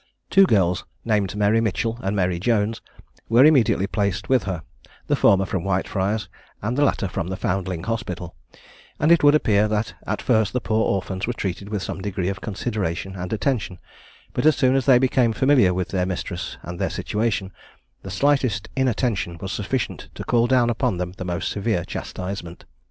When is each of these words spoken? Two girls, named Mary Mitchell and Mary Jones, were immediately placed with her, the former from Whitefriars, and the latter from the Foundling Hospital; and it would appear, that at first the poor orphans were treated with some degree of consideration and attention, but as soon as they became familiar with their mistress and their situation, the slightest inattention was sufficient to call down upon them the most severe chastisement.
Two 0.31 0.47
girls, 0.47 0.83
named 1.05 1.35
Mary 1.35 1.61
Mitchell 1.61 1.99
and 2.01 2.15
Mary 2.15 2.39
Jones, 2.39 2.81
were 3.29 3.45
immediately 3.45 3.85
placed 3.85 4.29
with 4.29 4.45
her, 4.45 4.63
the 5.05 5.15
former 5.15 5.45
from 5.45 5.61
Whitefriars, 5.63 6.27
and 6.59 6.75
the 6.75 6.83
latter 6.83 7.07
from 7.07 7.27
the 7.27 7.37
Foundling 7.37 7.83
Hospital; 7.83 8.35
and 8.99 9.11
it 9.11 9.21
would 9.23 9.35
appear, 9.35 9.67
that 9.67 9.93
at 10.07 10.19
first 10.19 10.53
the 10.53 10.59
poor 10.59 10.83
orphans 10.85 11.27
were 11.27 11.33
treated 11.33 11.69
with 11.69 11.83
some 11.83 12.01
degree 12.01 12.29
of 12.29 12.41
consideration 12.41 13.15
and 13.15 13.31
attention, 13.31 13.77
but 14.33 14.47
as 14.47 14.55
soon 14.55 14.73
as 14.75 14.87
they 14.87 14.97
became 14.97 15.33
familiar 15.33 15.71
with 15.71 15.89
their 15.89 16.07
mistress 16.07 16.57
and 16.63 16.79
their 16.79 16.89
situation, 16.89 17.51
the 18.01 18.09
slightest 18.09 18.69
inattention 18.75 19.37
was 19.37 19.51
sufficient 19.51 20.09
to 20.15 20.23
call 20.23 20.47
down 20.47 20.71
upon 20.71 20.97
them 20.97 21.11
the 21.17 21.25
most 21.25 21.51
severe 21.51 21.85
chastisement. 21.85 22.65